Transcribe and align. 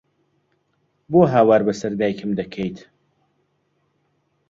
بۆ 1.11 1.21
هاوار 1.33 1.61
بەسەر 1.67 1.91
دایکم 1.99 2.31
دەکەیت؟! 2.39 2.77